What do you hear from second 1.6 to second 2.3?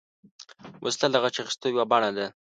یوه بڼه ده